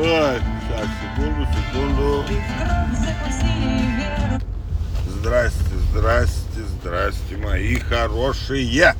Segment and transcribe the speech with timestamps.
[0.00, 0.40] Ой,
[1.00, 2.24] секунду, секунду.
[5.08, 8.94] Здрасте, здрасте, здрасте, мои хорошие.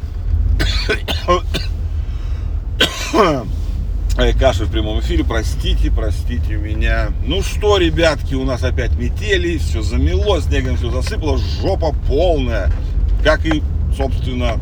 [4.41, 7.11] Каша в прямом эфире, простите, простите меня.
[7.25, 12.73] Ну что, ребятки, у нас опять метели, все замело, снегом все засыпало, жопа полная.
[13.23, 13.63] Как и,
[13.97, 14.59] собственно,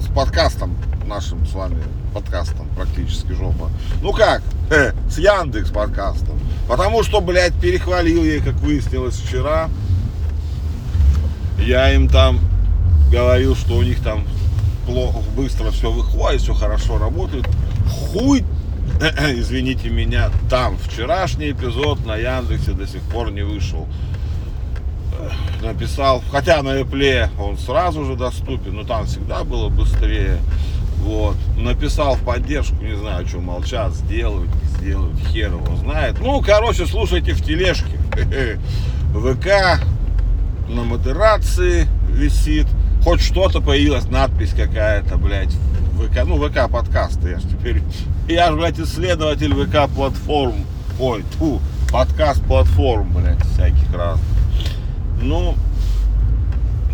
[0.00, 0.76] с подкастом
[1.12, 1.82] нашим с вами,
[2.14, 3.68] подкастом практически жопа.
[4.00, 6.38] Ну как, э, с Яндекс подкастом.
[6.66, 9.68] Потому что, блядь, перехвалил я, как выяснилось вчера.
[11.58, 12.40] Я им там
[13.10, 14.24] говорил, что у них там
[14.86, 17.46] плохо, быстро все выходит, все хорошо работает.
[17.86, 18.42] Хуй,
[19.34, 23.86] извините меня, там вчерашний эпизод на Яндексе до сих пор не вышел.
[25.60, 30.38] Написал, хотя на Apple он сразу же доступен, но там всегда было быстрее.
[31.02, 31.36] Вот.
[31.56, 36.16] Написал в поддержку, не знаю, что молчат, сделают, не сделают, хер его знает.
[36.20, 37.98] Ну, короче, слушайте в тележке.
[39.12, 39.80] ВК
[40.68, 42.66] на модерации висит.
[43.02, 45.52] Хоть что-то появилась, надпись какая-то, блядь,
[45.96, 47.82] ВК, ну, ВК подкасты, я ж теперь,
[48.28, 50.64] я же, блядь, исследователь ВК платформ,
[51.00, 54.24] ой, тьфу, подкаст платформ, блядь, всяких разных.
[55.20, 55.56] Ну,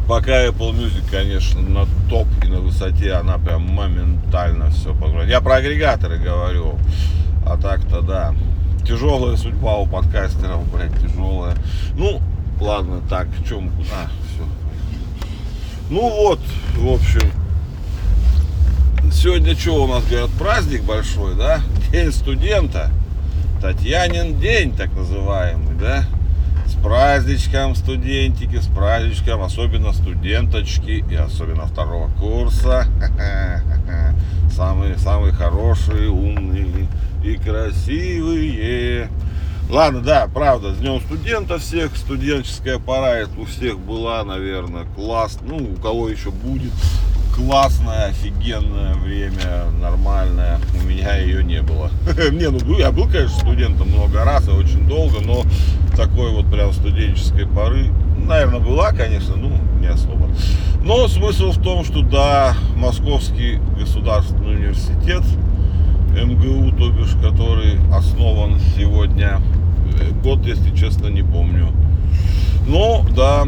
[0.09, 5.31] пока Apple Music, конечно, на топ и на высоте, она прям моментально все позволяет.
[5.31, 6.78] Я про агрегаторы говорю,
[7.47, 8.34] а так-то да.
[8.86, 11.55] Тяжелая судьба у подкастеров, блядь, тяжелая.
[11.95, 12.23] Ну,
[12.59, 14.45] ладно, так, в чем, а, все.
[15.91, 16.41] Ну вот,
[16.75, 17.31] в общем,
[19.12, 21.61] сегодня что у нас, говорят, праздник большой, да?
[21.92, 22.91] День студента.
[23.61, 26.05] Татьянин день, так называемый, да?
[26.69, 32.86] С праздничком студентики, с праздничком, особенно студенточки и особенно второго курса.
[34.55, 36.89] Самые, самые хорошие, умные
[37.24, 39.08] и красивые.
[39.70, 45.57] Ладно, да, правда, с Днем студента всех, студенческая пора у всех была, наверное, класс, ну,
[45.57, 46.73] у кого еще будет,
[47.36, 51.90] классное, офигенное время, нормальное, у меня ее не было.
[52.33, 55.45] Не, ну, я был, конечно, студентом много раз и очень долго, но
[55.98, 59.51] такой вот прям студенческой поры, наверное, была, конечно, ну,
[59.81, 60.29] не особо.
[60.85, 65.25] Но смысл в том, что, да, Московский государственный университет,
[66.14, 69.41] МГУ, то бишь, который основан сегодня
[70.23, 71.67] год, если честно, не помню.
[72.69, 73.45] Но, да,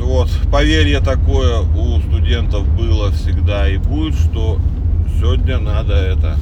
[0.00, 4.58] вот, поверье такое у студентов было всегда и будет, что
[5.20, 6.36] сегодня надо это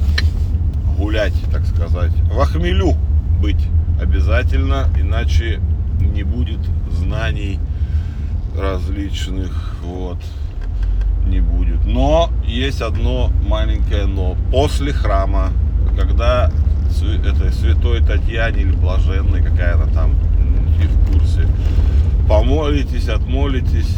[0.97, 2.95] гулять, так сказать, в охмелю
[3.39, 3.61] быть
[4.01, 5.59] обязательно, иначе
[5.99, 6.59] не будет
[6.91, 7.59] знаний
[8.57, 10.17] различных, вот,
[11.25, 11.85] не будет.
[11.85, 14.35] Но есть одно маленькое но.
[14.51, 15.51] После храма,
[15.97, 16.51] когда
[17.25, 20.15] это святой Татьяне или блаженной, какая она там,
[20.79, 21.47] не в курсе.
[22.27, 23.95] Помолитесь, отмолитесь,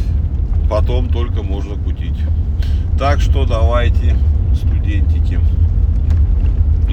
[0.70, 2.18] потом только можно кутить.
[3.00, 4.16] Так что давайте,
[4.56, 5.40] студентики.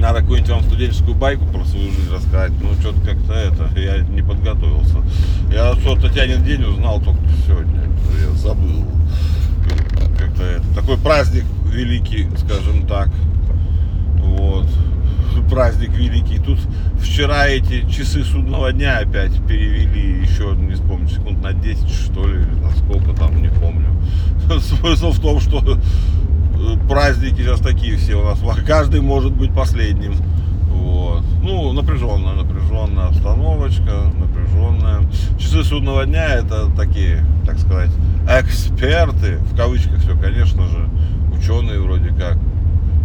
[0.01, 2.51] Надо какую-нибудь вам студенческую байку про свою жизнь рассказать.
[2.59, 4.97] Ну, что-то как-то это, я не подготовился.
[5.53, 7.83] Я что Татьянин день узнал только сегодня.
[8.19, 8.83] Я забыл.
[10.17, 10.65] Как-то это.
[10.73, 13.09] Такой праздник великий, скажем так.
[14.17, 14.65] Вот
[15.51, 16.39] праздник великий.
[16.39, 16.59] Тут
[16.99, 22.39] вчера эти часы судного дня опять перевели еще, не помню, секунд на 10 что ли,
[22.61, 23.87] на сколько там, не помню.
[24.61, 25.77] Смысл в том, что
[26.87, 30.15] праздники сейчас такие все у нас, каждый может быть последним.
[30.69, 31.23] Вот.
[31.41, 35.01] Ну, напряженная, напряженная обстановочка, напряженная.
[35.37, 37.91] Часы судного дня это такие, так сказать,
[38.27, 40.89] эксперты, в кавычках все, конечно же,
[41.37, 42.37] ученые вроде как,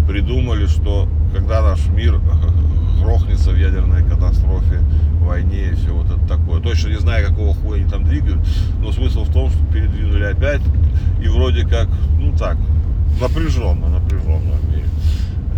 [0.09, 2.21] придумали, что когда наш мир
[3.03, 4.81] грохнется в ядерной катастрофе,
[5.27, 6.61] войне и все вот это такое.
[6.61, 8.39] Точно не знаю, какого хуя они там двигают,
[8.81, 10.63] но смысл в том, что передвинули опять
[11.21, 11.89] и вроде как,
[12.19, 12.57] ну так,
[13.21, 14.89] напряженно, напряженно в мире.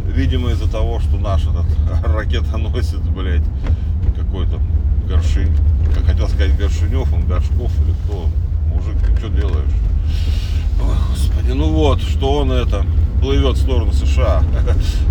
[0.07, 1.67] Видимо, из-за того, что наш этот
[2.05, 3.45] ракетоносец, блядь,
[4.17, 4.61] какой-то
[5.09, 5.55] Горшинь,
[5.95, 8.27] как хотел сказать Горшинев, он Горшков или кто,
[8.67, 9.73] мужик, ты что делаешь?
[10.83, 12.85] Ой, господи, ну вот, что он это,
[13.21, 14.43] плывет в сторону США.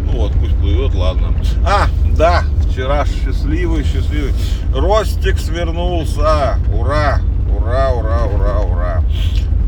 [0.06, 1.34] Ну вот, пусть плывет, ладно.
[1.66, 1.88] А,
[2.18, 4.34] да, вчера счастливый, счастливый.
[4.74, 6.58] Ростик свернулся.
[6.74, 7.20] Ура,
[7.54, 9.04] ура, ура, ура, ура.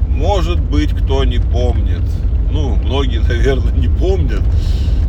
[0.07, 2.03] Может быть, кто не помнит.
[2.51, 4.42] Ну, многие, наверное, не помнят.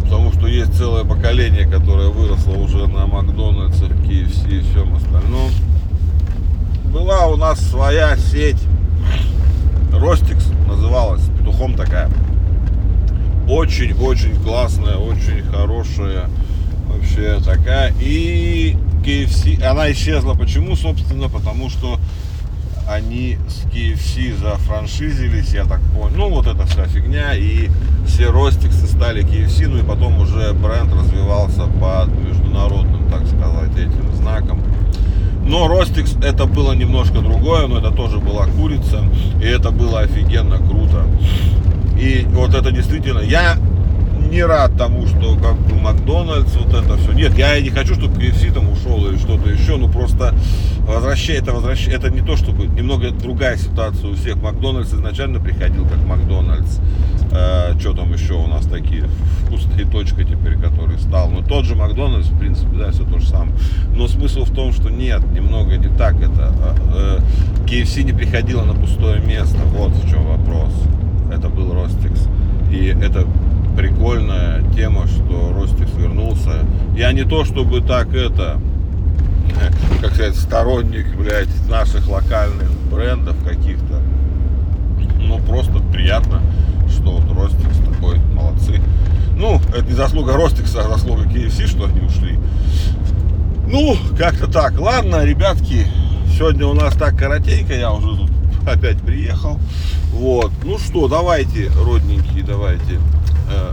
[0.02, 5.50] Потому что есть целое поколение, которое выросло уже на Макдональдсе, KFC и всем остальном.
[6.92, 8.60] Была у нас своя сеть.
[9.92, 12.08] Ростикс называлась, петухом такая
[13.50, 16.30] очень-очень классная, очень хорошая.
[16.86, 17.92] Вообще такая.
[18.00, 20.34] И KFC, она исчезла.
[20.34, 21.28] Почему, собственно?
[21.28, 21.98] Потому что
[22.90, 26.16] они с KFC зафраншизились, я так понял.
[26.16, 27.34] Ну, вот эта вся фигня.
[27.36, 27.70] И
[28.04, 29.68] все Ростиксы стали KFC.
[29.68, 34.60] Ну и потом уже бренд развивался под международным, так сказать, этим знаком.
[35.46, 39.04] Но Ростикс это было немножко другое, но это тоже была курица.
[39.40, 41.06] И это было офигенно круто.
[41.96, 43.56] И вот это действительно, я
[44.30, 47.12] не рад тому, что как бы Макдональдс, вот это все.
[47.12, 50.34] Нет, я не хочу, чтобы KFC там ушел или что-то еще, ну просто
[50.86, 54.36] возвращай, это возвращай, это не то, чтобы немного другая ситуация у всех.
[54.36, 56.78] Макдональдс изначально приходил как Макдональдс.
[57.32, 59.04] Э, что там еще у нас такие
[59.46, 61.30] вкусные точка теперь, который стал.
[61.30, 63.52] Ну тот же Макдональдс, в принципе, да, все то же самое.
[63.94, 66.52] Но смысл в том, что нет, немного не так это.
[66.94, 67.18] Э,
[67.66, 69.58] KFC не приходила на пустое место.
[69.66, 70.72] Вот в чем вопрос.
[71.32, 72.26] Это был Ростикс.
[72.70, 73.26] И это
[73.76, 76.64] прикольная тема, что Ростикс вернулся.
[76.96, 78.58] Я не то чтобы так это,
[80.00, 84.00] как сказать, сторонник, блядь, наших локальных брендов каких-то.
[85.20, 86.40] Ну, просто приятно,
[86.88, 88.80] что вот Ростикс такой, молодцы.
[89.36, 92.38] Ну, это не заслуга Ростикса, а заслуга KFC, что они ушли.
[93.66, 94.78] Ну, как-то так.
[94.78, 95.86] Ладно, ребятки,
[96.36, 98.30] сегодня у нас так коротенько, я уже тут
[98.68, 99.58] опять приехал.
[100.12, 100.50] Вот.
[100.64, 102.98] Ну что, давайте, родненькие, давайте.
[103.50, 103.72] Э,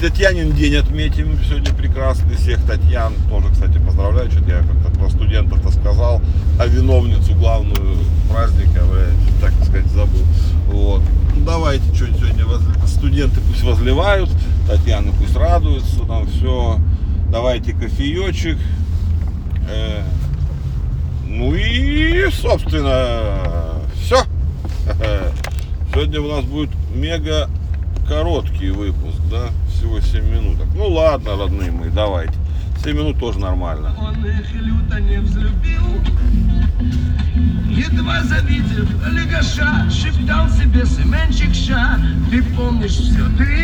[0.00, 2.36] Татьянин день отметим сегодня прекрасный.
[2.36, 4.30] Всех Татьян тоже, кстати, поздравляю.
[4.30, 6.22] Что-то я как-то про студентов-то сказал,
[6.58, 7.98] а виновницу главную
[8.30, 10.22] праздника, блядь, так сказать, забыл.
[10.68, 11.02] Вот.
[11.34, 14.30] Ну, давайте что-нибудь сегодня возли- студенты пусть возливают,
[14.68, 16.78] Татьяна пусть радуется, там все.
[17.30, 18.58] Давайте кофеечек.
[19.68, 20.02] Э,
[21.26, 24.22] ну и, собственно, все.
[25.92, 27.50] Сегодня у нас будет мега
[28.08, 29.50] короткий выпуск, да?
[29.70, 30.66] Всего 7 минуток.
[30.74, 32.32] Ну ладно, родные мои, давайте.
[32.82, 33.94] 7 минут тоже нормально.
[33.98, 35.82] Он их люто не взлюбил
[37.68, 41.98] Едва завидев легаша Шептал себе Семенчик ща
[42.30, 43.58] Ты помнишь все, ты